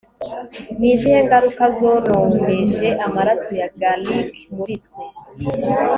Ni 0.79 0.87
izihe 0.93 1.19
ngaruka 1.25 1.63
zononeje 1.77 2.87
amaraso 3.05 3.49
ya 3.61 3.67
Gallic 3.79 4.29
muri 4.57 4.75
twe 4.83 5.03